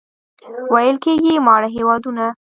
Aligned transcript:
ویل 0.73 0.95
کېږي 1.03 1.33
ماړه 1.47 1.69
هېوادونه. 1.75 2.25